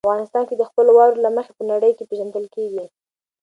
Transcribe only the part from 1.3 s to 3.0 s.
مخې په نړۍ کې پېژندل کېږي.